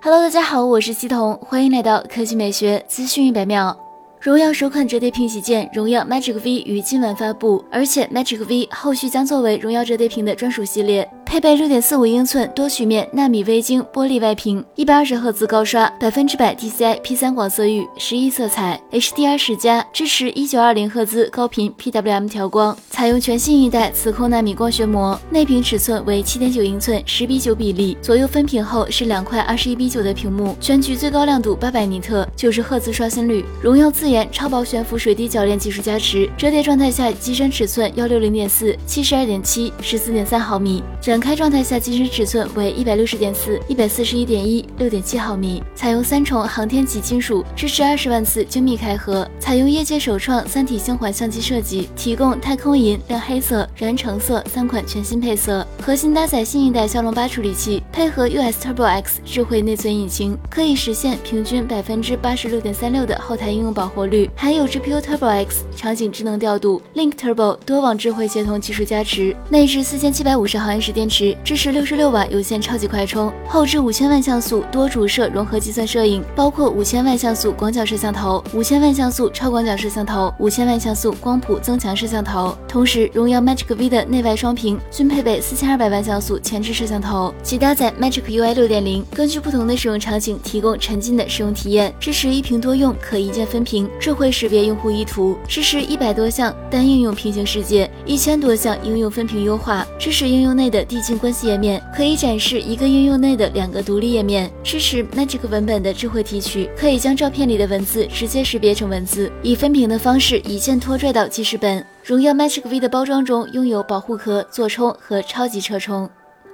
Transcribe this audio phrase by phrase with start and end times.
[0.00, 3.76] Hello，大家好，我是西彤，欢迎来到科技美学资讯一百秒。
[4.20, 11.10] 荣耀首款折叠屏旗舰荣耀 Magic V 于今晚发布，而且 Magic V 后续将作为荣耀折叠屏的专属系列。
[11.28, 40.82] 配备六点四五英寸多曲面纳米微晶玻璃外屏，一百二十赫兹高刷，百分之百 DCI P 三广色域，十一色彩，HDR 十加，支持一九二零赫兹高频 PWM 调光，采用全新一代磁控纳米光学膜，内屏尺寸为七点九英寸，十比九比例，左右分屏后是两块二十一比九的屏幕，全局最高亮度八百尼特，九十赫兹刷新率，荣耀自研超薄悬浮水滴铰链技术加持，折叠状态下机身尺寸幺六零点四，七十二点七，十四点三毫米。
[41.02, 55.66] 展开状态下，机身尺寸为一百六十点四、一百四十一点一、六点七毫米，采用三重航天级金属，支持二十万次精密开合，采用业界首创三体星环相机设计，提供太空银、亮黑色、燃橙色三款全新配色。
[55.80, 71.08] 核心搭载新一代骁龙八处理器，配合 US Turbo X 智慧内存引擎，可以实现平均百分之八十六点三六的后台应用保活率，还有 GPU Turbo X 场景智能调度、Link Turbo 多网智慧协同技术加持，内置四千七百五十毫安时电。
[71.08, 82.56] 池支持六十六瓦有线超级快充，后置五千万像素多主摄融合计算摄影，包括五千万像素广角摄像头、五千万像素超广角摄像头、五千万像素光谱增强摄像头。
[82.68, 91.94] 同时，荣耀 Magic V 的内外双屏均配备四千二百万像素前置摄像头，其搭载 Magic UI 六点零，根据不同的使用场景提供沉浸的使用体验。
[92.00, 100.78] 支持一屏多用，可一键分屏，智慧识别用户意图，支持一百多项单应用平行世界，一千多项应用分屏优化，支持应用内的。
[100.88, 111.84] 递进关系页面可以展示一个应用内的两个独立页面，支持 Magic 文本的智慧提取，可以将照片里的文字直接识别成文字，以分屏的方式一键拖拽到记事本。
[112.02, 116.08] 荣耀 Magic V 的包装中拥有保护壳、座充和超级车充。